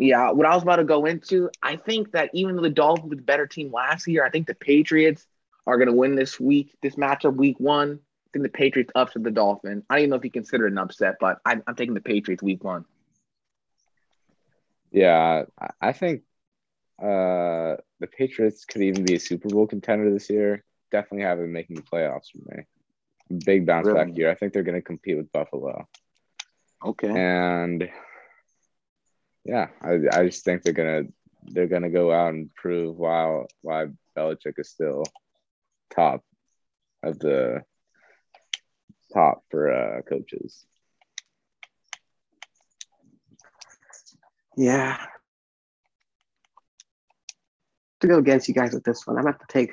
[0.00, 3.10] Yeah, what I was about to go into, I think that even though the Dolphins
[3.10, 5.26] were the better team last year, I think the Patriots
[5.66, 8.00] are going to win this week, this matchup, week one.
[8.00, 9.84] I think the Patriots upset the Dolphins.
[9.90, 12.00] I don't even know if you consider it an upset, but I'm, I'm taking the
[12.00, 12.86] Patriots week one.
[14.90, 15.44] Yeah.
[15.80, 16.22] I- think
[16.98, 20.64] uh, the Patriots could even be a Super Bowl contender this year.
[20.90, 22.64] Definitely have them making the playoffs for me.
[23.44, 23.98] Big bounce Really?
[23.98, 24.30] back year.
[24.30, 25.86] I think they're going to compete with Buffalo.
[26.82, 27.08] Okay.
[27.10, 27.90] and
[29.50, 31.02] yeah, I, I just think they're gonna
[31.48, 33.86] they're gonna go out and prove why why
[34.16, 35.02] Belichick is still
[35.92, 36.22] top
[37.02, 37.62] of the
[39.12, 40.64] top for uh, coaches.
[44.56, 45.04] Yeah.
[48.02, 49.72] To go against you guys with this one, I'm going to take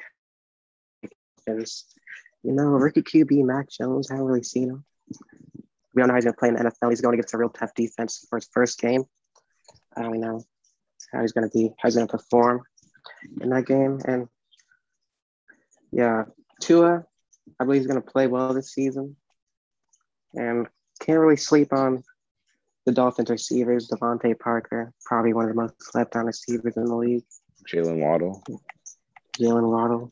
[1.45, 4.85] you know, rookie QB Mac Jones, I haven't really seen him.
[5.93, 6.89] We don't know how he's to play in the NFL.
[6.89, 9.05] He's going against a real tough defense for his first game.
[9.97, 10.43] I don't know
[11.11, 12.63] how he's going to be, how he's going to perform
[13.41, 13.99] in that game.
[14.05, 14.27] And
[15.91, 16.25] yeah,
[16.61, 17.05] Tua,
[17.59, 19.15] I believe he's going to play well this season.
[20.33, 20.67] And
[20.99, 22.03] can't really sleep on
[22.85, 26.95] the Dolphins receivers, DeVante Parker, probably one of the most slept on receivers in the
[26.95, 27.23] league.
[27.67, 28.43] Jaylen Waddle.
[29.39, 30.11] Jaylen Waddle.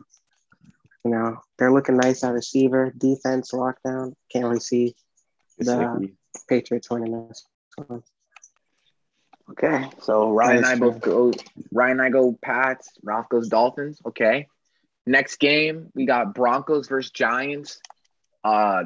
[1.03, 4.13] You know, they're looking nice at receiver, defense, lockdown.
[4.31, 4.95] Can't really see
[5.59, 6.09] the.
[6.49, 7.45] Patriots winning this
[7.87, 8.03] one.
[9.51, 9.89] Okay.
[10.01, 11.31] So Ryan and I both go
[11.71, 14.01] Ryan and I go Pats, Ralph goes Dolphins.
[14.05, 14.47] Okay.
[15.05, 17.79] Next game, we got Broncos versus Giants.
[18.43, 18.85] Uh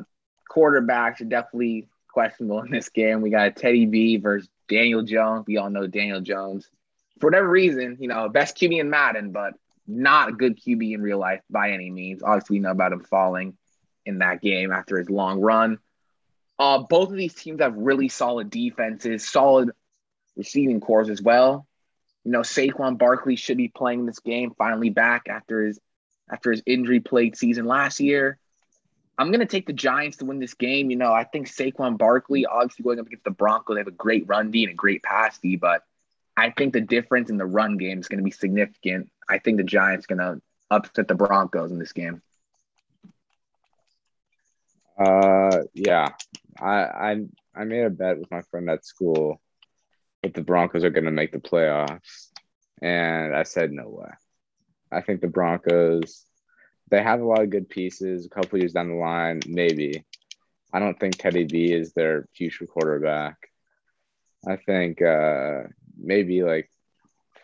[0.51, 3.21] quarterbacks are definitely questionable in this game.
[3.21, 5.45] We got Teddy B versus Daniel Jones.
[5.47, 6.69] We all know Daniel Jones.
[7.19, 9.53] For whatever reason, you know, best QB in Madden, but
[9.87, 12.23] not a good QB in real life by any means.
[12.23, 13.57] Obviously, we know about him falling
[14.05, 15.79] in that game after his long run.
[16.57, 19.71] Uh, both of these teams have really solid defenses, solid
[20.39, 21.67] receiving cores as well.
[22.23, 25.79] You know, Saquon Barkley should be playing this game finally back after his
[26.31, 28.39] after his injury plagued season last year.
[29.17, 30.89] I'm gonna take the Giants to win this game.
[30.89, 33.91] You know, I think Saquon Barkley, obviously going up against the Broncos, they have a
[33.91, 35.83] great run D and a great pass D, but
[36.35, 39.11] I think the difference in the run game is going to be significant.
[39.27, 42.21] I think the Giants to upset the Broncos in this game.
[44.97, 46.09] Uh, yeah,
[46.59, 47.25] I I
[47.55, 49.41] I made a bet with my friend at school
[50.23, 52.27] that the Broncos are going to make the playoffs,
[52.81, 54.09] and I said no way.
[54.91, 56.25] I think the Broncos
[56.89, 58.25] they have a lot of good pieces.
[58.25, 60.03] A couple years down the line, maybe.
[60.73, 63.37] I don't think Teddy B is their future quarterback.
[64.47, 65.63] I think uh,
[65.97, 66.69] maybe like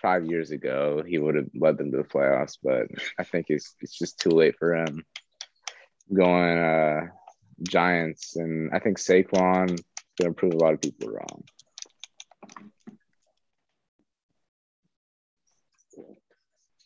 [0.02, 2.88] five years ago he would have led them to the playoffs, but
[3.20, 5.04] I think it's it's just too late for him.
[6.14, 7.08] Going uh,
[7.64, 9.84] Giants, and I think Saquon is
[10.22, 11.44] going to prove a lot of people wrong.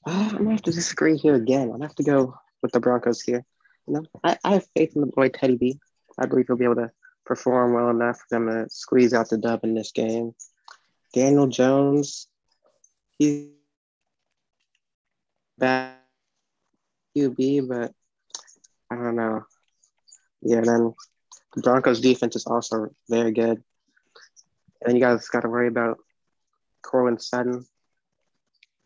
[0.10, 1.64] I'm gonna have to disagree here again.
[1.64, 3.46] I'm gonna have to go with the Broncos here.
[3.88, 5.80] You know, I, I have faith in the boy Teddy B.
[6.18, 6.92] I believe he'll be able to
[7.26, 10.34] perform well enough for them to squeeze out the dub in this game.
[11.14, 12.28] Daniel Jones,
[13.18, 13.50] he's
[15.58, 15.94] bad
[17.16, 17.94] QB, but
[18.90, 19.44] I don't know.
[20.42, 20.94] Yeah, then
[21.56, 23.64] the Broncos defense is also very good.
[24.82, 26.00] And you guys got to worry about
[26.82, 27.66] Courtland Sutton,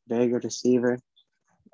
[0.07, 0.99] very good receiver.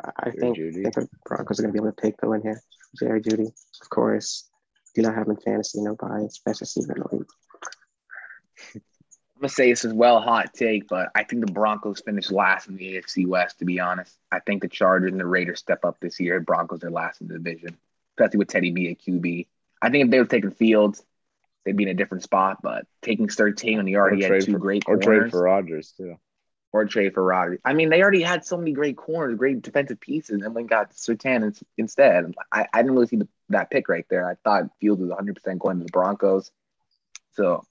[0.03, 2.41] I think, I think the Broncos are going to be able to take the win
[2.41, 2.61] here.
[2.97, 3.47] Jerry Jeudy,
[3.81, 4.49] of course.
[4.95, 7.27] Do not have him fantasy, no bias, receiver in the league.
[8.75, 12.67] I'm gonna say this as well, hot take, but I think the Broncos finish last
[12.67, 13.59] in the AFC West.
[13.59, 16.41] To be honest, I think the Chargers and the Raiders step up this year.
[16.41, 17.77] Broncos are last in the division,
[18.17, 19.47] especially with Teddy B at QB.
[19.81, 21.01] I think if they were taking Fields,
[21.63, 22.57] they'd be in a different spot.
[22.61, 25.93] But taking 13 when he already had two for, great or corners, trade for Rodgers
[25.95, 26.17] too
[26.71, 27.59] or trade for Rodgers.
[27.65, 30.93] I mean, they already had so many great corners, great defensive pieces, and then got
[30.93, 32.33] Surtain instead.
[32.51, 34.27] I, I didn't really see the, that pick right there.
[34.27, 36.51] I thought Fields was 100% going to the Broncos.
[37.33, 37.63] So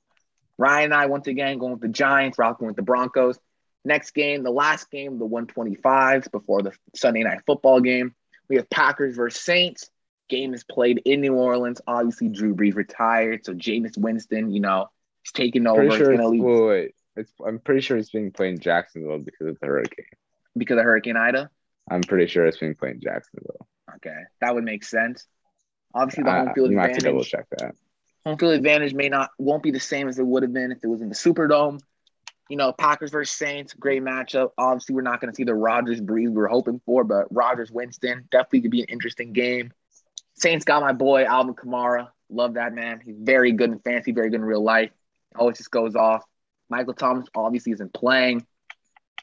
[0.56, 3.38] Ryan and I, once again, going with the Giants, rocking with the Broncos.
[3.84, 8.14] Next game, the last game, the 125s before the Sunday night football game.
[8.48, 9.90] We have Packers versus Saints.
[10.28, 11.80] Game is played in New Orleans.
[11.86, 13.44] Obviously, Drew Brees retired.
[13.44, 14.90] So Jameis Winston, you know,
[15.22, 15.86] he's taking over.
[15.86, 16.94] Pretty sure it's, wait, wait.
[17.18, 20.06] It's, I'm pretty sure it's being played in Jacksonville because of the hurricane.
[20.56, 21.50] Because of Hurricane Ida?
[21.90, 23.66] I'm pretty sure it's being played in Jacksonville.
[23.96, 25.26] Okay, that would make sense.
[25.94, 27.02] Obviously, the home field advantage.
[27.02, 27.74] double check that.
[28.24, 30.78] Home field advantage may not won't be the same as it would have been if
[30.82, 31.80] it was in the Superdome.
[32.48, 34.50] You know, Packers versus Saints, great matchup.
[34.56, 37.70] Obviously, we're not going to see the Rodgers Brees we were hoping for, but Rodgers
[37.70, 39.72] Winston definitely could be an interesting game.
[40.34, 42.08] Saints got my boy Alvin Kamara.
[42.30, 43.00] Love that man.
[43.04, 44.90] He's very good in fantasy, very good in real life.
[45.36, 46.24] Always just goes off.
[46.68, 48.46] Michael Thomas obviously isn't playing,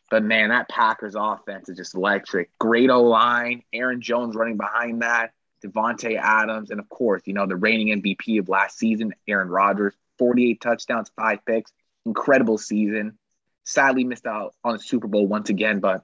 [0.09, 2.49] but man, that Packers offense is just electric.
[2.59, 5.31] Great O line, Aaron Jones running behind that,
[5.63, 9.93] Davante Adams, and of course, you know the reigning MVP of last season, Aaron Rodgers,
[10.19, 11.71] 48 touchdowns, five picks,
[12.05, 13.17] incredible season.
[13.63, 16.03] Sadly, missed out on the Super Bowl once again, but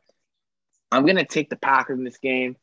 [0.92, 2.58] I'm gonna take the Packers in this game.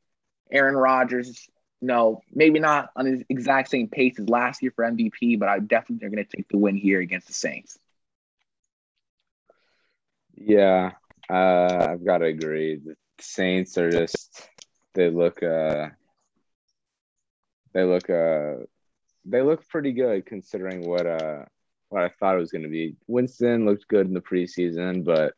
[0.50, 1.48] Aaron Rodgers,
[1.80, 5.60] no, maybe not on the exact same pace as last year for MVP, but I
[5.60, 7.78] definitely are gonna take the win here against the Saints.
[10.40, 10.92] Yeah,
[11.28, 12.76] uh, I've got to agree.
[12.76, 14.48] The Saints are just
[14.94, 15.88] they look uh
[17.72, 18.64] they look uh
[19.24, 21.44] they look pretty good considering what uh
[21.88, 22.96] what I thought it was going to be.
[23.06, 25.34] Winston looked good in the preseason, but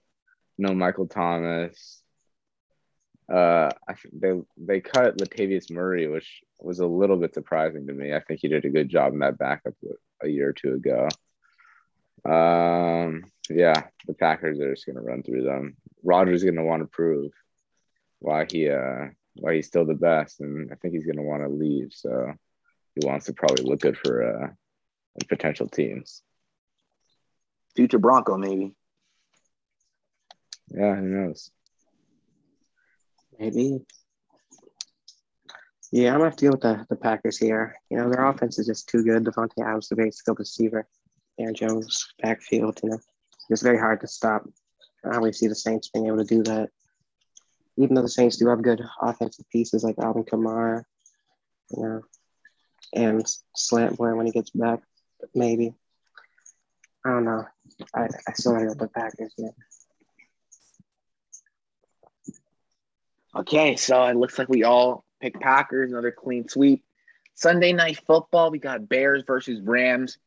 [0.58, 2.02] no Michael Thomas.
[3.32, 8.12] Uh, I they they cut Latavius Murray, which was a little bit surprising to me.
[8.12, 9.74] I think he did a good job in that backup
[10.22, 11.08] a year or two ago.
[12.24, 15.76] Um, yeah, the Packers are just gonna run through them.
[16.02, 17.32] Rodgers is gonna want to prove
[18.18, 21.48] why he uh why he's still the best, and I think he's gonna want to
[21.48, 21.92] leave.
[21.92, 22.32] So
[22.94, 24.48] he wants to probably look good for uh
[25.28, 26.22] potential teams.
[27.74, 28.74] Future Bronco, maybe.
[30.68, 31.50] Yeah, who knows?
[33.38, 33.80] Maybe.
[35.92, 37.74] Yeah, I'm gonna have to go with the, the Packers here.
[37.90, 39.24] You know, their offense is just too good.
[39.24, 40.86] Davante Adams, the very skilled receiver.
[41.40, 42.98] Aaron Jones, backfield, you know,
[43.48, 44.48] it's very hard to stop.
[45.04, 46.70] I always see the Saints being able to do that.
[47.76, 50.84] Even though the Saints do have good offensive pieces like Alvin Kamara,
[51.70, 52.02] you know,
[52.92, 54.80] and Slant Boy when he gets back,
[55.34, 55.74] maybe.
[57.04, 57.46] I don't know.
[57.94, 59.52] I, I still gotta go with the Packers, man.
[63.34, 66.84] Okay, so it looks like we all pick Packers, another clean sweep.
[67.34, 70.18] Sunday night football, we got Bears versus Rams.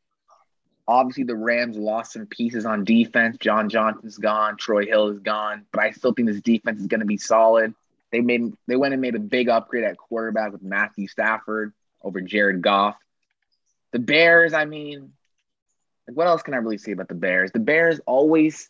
[0.88, 3.38] Obviously, the Rams lost some pieces on defense.
[3.39, 7.00] John Johnson's gone, Troy Hill is gone, but I still think this defense is going
[7.00, 7.74] to be solid.
[8.12, 12.22] They made they went and made a big upgrade at quarterback with Matthew Stafford over
[12.22, 12.96] Jared Goff.
[13.91, 15.13] The Bears, I mean,
[16.08, 17.52] like what else can I really say about the Bears?
[17.52, 18.69] The Bears always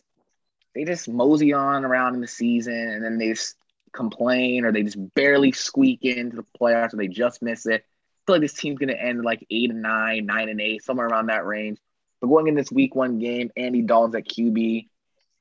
[0.74, 3.56] they just mosey on around in the season and then they just
[3.92, 7.82] complain or they just barely squeak into the playoffs or they just miss it.
[7.82, 11.06] I feel like this team's gonna end like eight and nine, nine and eight, somewhere
[11.06, 11.78] around that range.
[12.24, 14.88] But going in this week one game, Andy Dalton's at QB.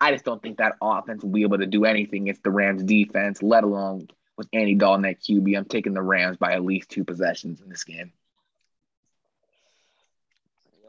[0.02, 2.84] I just don't think that offense will be able to do anything against the Rams
[2.84, 5.58] defense, let alone with Andy Dalton at QB.
[5.58, 8.12] I'm taking the Rams by at least two possessions in this game.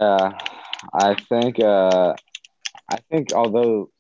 [0.01, 0.37] Yeah,
[0.93, 2.15] I think uh,
[2.91, 3.93] I think although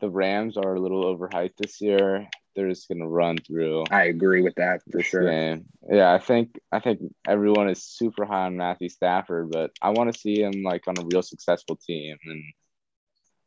[0.00, 3.84] the Rams are a little overhyped this year, they're just gonna run through.
[3.90, 5.28] I agree with that for sure.
[5.28, 5.66] Game.
[5.90, 10.12] Yeah, I think I think everyone is super high on Matthew Stafford, but I want
[10.12, 12.16] to see him like on a real successful team.
[12.24, 12.42] And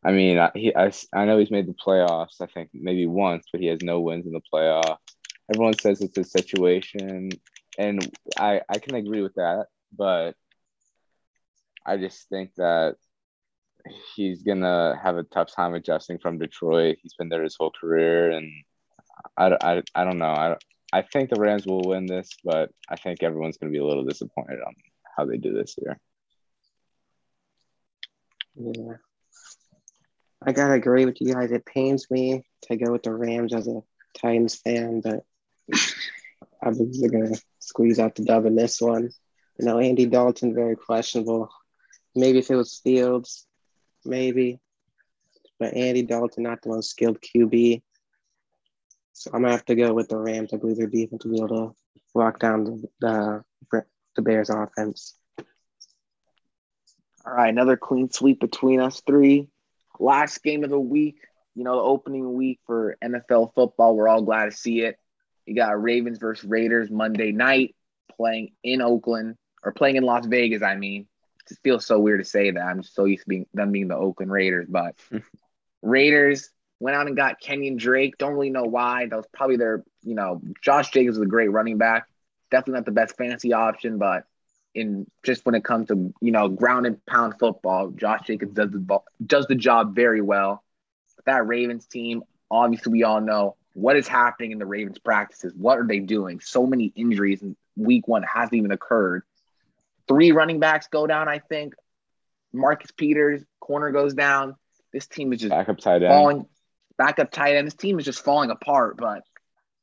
[0.04, 2.42] I mean, he I, I know he's made the playoffs.
[2.42, 4.98] I think maybe once, but he has no wins in the playoffs.
[5.54, 7.30] Everyone says it's a situation,
[7.78, 10.36] and I I can agree with that, but
[11.86, 12.96] I just think that
[14.16, 16.98] he's gonna have a tough time adjusting from Detroit.
[17.02, 18.52] He's been there his whole career, and
[19.38, 20.26] I, I, I don't know.
[20.26, 20.56] I,
[20.92, 23.86] I think the Rams will win this, but I think everyone's going to be a
[23.86, 24.74] little disappointed on
[25.18, 26.00] how they do this year.
[28.56, 28.94] Yeah.
[30.46, 31.52] I got to agree with you guys.
[31.52, 33.82] It pains me to go with the Rams as a
[34.18, 35.24] Titans fan, but
[36.62, 39.10] I believe they're going to squeeze out the dub in this one.
[39.60, 41.50] You know, Andy Dalton, very questionable.
[42.16, 43.46] Maybe if it was Fields,
[44.04, 44.60] maybe.
[45.60, 47.82] But Andy Dalton, not the most skilled QB.
[49.18, 50.54] So I'm gonna have to go with the Rams.
[50.54, 51.76] I believe their defense will be able to
[52.14, 52.66] lock down
[53.00, 53.84] the the,
[54.18, 55.16] the Bears offense.
[57.26, 59.48] All right, another clean sweep between us three.
[60.02, 61.16] Last game of the week,
[61.56, 63.96] you know, the opening week for NFL football.
[63.96, 64.98] We're all glad to see it.
[65.46, 67.74] You got Ravens versus Raiders Monday night
[68.18, 70.62] playing in Oakland or playing in Las Vegas.
[70.62, 71.08] I mean,
[71.50, 72.62] it feels so weird to say that.
[72.62, 74.96] I'm so used to being them being the Oakland Raiders, but
[75.82, 78.18] Raiders Went out and got Kenyan Drake.
[78.18, 79.08] Don't really know why.
[79.08, 82.08] That was probably their, you know, Josh Jacobs is a great running back.
[82.52, 84.26] Definitely not the best fantasy option, but
[84.76, 88.72] in just when it comes to you know ground and pound football, Josh Jacobs does
[88.72, 90.64] the ball, does the job very well.
[91.26, 95.54] That Ravens team, obviously, we all know what is happening in the Ravens practices.
[95.56, 96.40] What are they doing?
[96.40, 99.24] So many injuries in week one hasn't even occurred.
[100.08, 101.74] Three running backs go down, I think.
[102.54, 104.56] Marcus Peters, corner goes down.
[104.94, 106.08] This team is just backup tight end.
[106.08, 106.46] falling
[106.98, 107.66] backup tight end.
[107.66, 108.98] His team is just falling apart.
[108.98, 109.24] But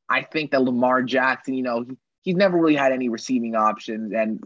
[0.09, 1.85] I think that Lamar Jackson, you know,
[2.21, 4.43] he's never really had any receiving options, and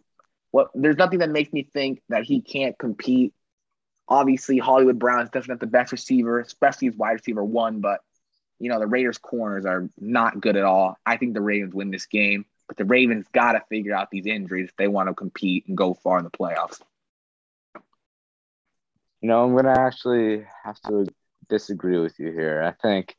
[0.52, 3.34] what there's nothing that makes me think that he can't compete.
[4.10, 7.82] Obviously, Hollywood Brown's definitely not the best receiver, especially as wide receiver one.
[7.82, 8.02] But
[8.60, 10.98] you know, the Raiders' corners are not good at all.
[11.06, 14.26] I think the Ravens win this game, but the Ravens got to figure out these
[14.26, 16.80] injuries if they want to compete and go far in the playoffs.
[19.22, 21.08] You know, I'm gonna actually have to
[21.50, 22.62] disagree with you here.
[22.64, 23.16] I think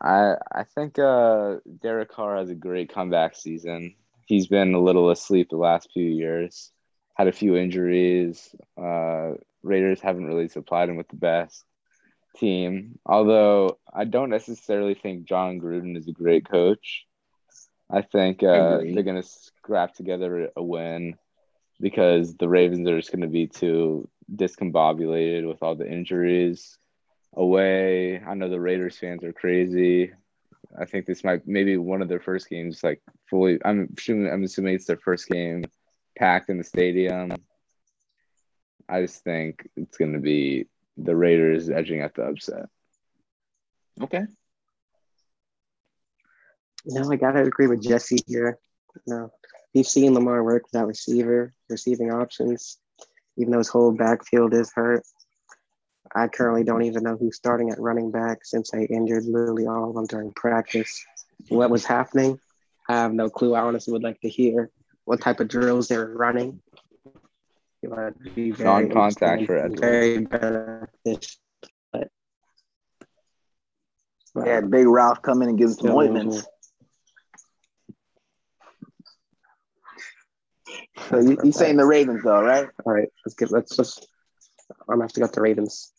[0.00, 3.94] I I think uh Derek Carr has a great comeback season.
[4.26, 6.72] He's been a little asleep the last few years.
[7.14, 8.54] Had a few injuries.
[8.76, 11.64] Uh, Raiders haven't really supplied him with the best
[12.36, 12.98] team.
[13.06, 17.06] Although I don't necessarily think Jon Gruden is a great coach.
[17.88, 21.14] I think uh, they're going to scrap together a win
[21.80, 26.78] because the Ravens are just going to be too discombobulated with all the injuries
[27.36, 28.20] away.
[28.20, 30.12] I know the Raiders fans are crazy.
[30.78, 33.58] I think this might maybe one of their first games, like fully.
[33.64, 35.64] I'm assuming I'm assuming it's their first game
[36.18, 37.32] packed in the stadium.
[38.88, 42.66] I just think it's going to be the Raiders edging at the upset.
[44.00, 44.26] Okay.
[46.84, 48.58] No, I gotta agree with Jesse here.
[49.06, 49.32] No,
[49.74, 52.78] we've seen Lamar work without receiver, receiving options,
[53.36, 55.02] even though his whole backfield is hurt.
[56.14, 59.88] I currently don't even know who's starting at running back since they injured literally all
[59.88, 61.04] of them during practice.
[61.48, 62.38] What was happening?
[62.88, 63.54] I have no clue.
[63.54, 64.70] I honestly would like to hear
[65.04, 66.60] what type of drills they were running.
[67.82, 69.80] It would be very non-contact for Edwards.
[69.80, 71.40] Very beneficial.
[71.92, 72.08] But,
[74.44, 76.44] yeah, Big Ralph come in and give us some ointments.
[81.08, 82.68] So you, you saying the Ravens though, right?
[82.84, 84.08] All right, let's get let's just.
[84.70, 85.92] I'm gonna have to go the Ravens.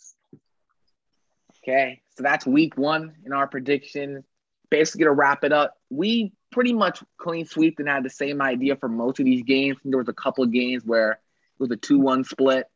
[1.68, 4.24] Okay, so that's week one in our prediction.
[4.70, 8.78] Basically, to wrap it up, we pretty much clean sweep and had the same idea
[8.78, 9.78] for most of these games.
[9.84, 12.68] There was a couple of games where it was a two-one split.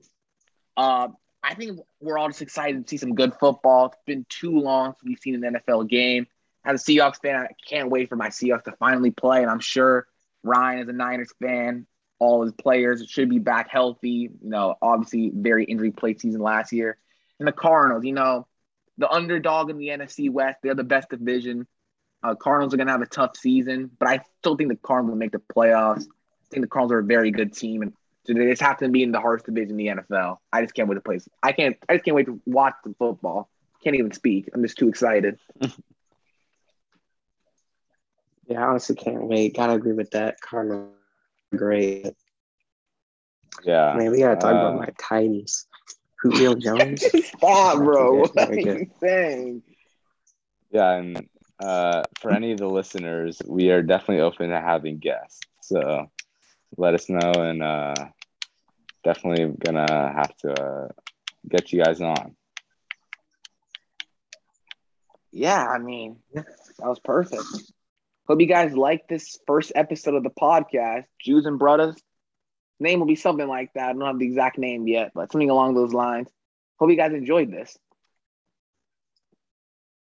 [0.76, 1.08] Uh,
[1.42, 3.88] I think we're all just excited to see some good football.
[3.88, 6.28] It's been too long since we've seen an NFL game.
[6.66, 9.62] As a Seahawks fan, I can't wait for my Seahawks to finally play, and I'm
[9.62, 10.06] sure
[10.44, 11.88] Ryan, as a Niners fan,
[12.20, 14.30] all his players should be back healthy.
[14.42, 16.98] You know, obviously very injury plagued season last year.
[17.40, 18.48] And the Cardinals, you know,
[18.98, 21.68] the underdog in the NFC West, they're the best division.
[22.24, 25.12] Uh, Cardinals are going to have a tough season, but I still think the Cardinals
[25.14, 26.04] will make the playoffs.
[26.04, 27.94] I think the Cardinals are a very good team, and
[28.26, 30.38] so they just happen to be in the hardest division in the NFL.
[30.54, 31.20] I just can't wait to play.
[31.42, 31.78] I can't.
[31.90, 33.50] I just can't wait to watch the football.
[33.84, 34.50] Can't even speak.
[34.54, 35.40] I'm just too excited.
[38.48, 39.56] Yeah, I honestly can't wait.
[39.56, 40.42] Gotta agree with that.
[40.42, 40.94] Cardinals
[41.56, 42.14] great.
[43.64, 43.94] Yeah.
[43.96, 45.68] Man, we gotta talk Uh, about my Titans.
[46.22, 47.04] Julio Jones.
[47.26, 48.14] Stop, bro.
[48.14, 49.64] What are you saying?
[50.72, 51.28] Yeah, and
[51.60, 55.42] uh, for any of the listeners, we are definitely open to having guests.
[55.62, 56.10] So
[56.78, 57.94] let us know, and uh,
[59.04, 60.88] definitely gonna have to uh,
[61.50, 62.36] get you guys on.
[65.32, 66.46] Yeah, I mean, that
[66.80, 67.44] was perfect.
[68.28, 71.96] Hope you guys like this first episode of the podcast, Jews and Brothers.
[72.82, 73.90] Name will be something like that.
[73.90, 76.30] I don't have the exact name yet, but something along those lines.
[76.80, 77.78] Hope you guys enjoyed this.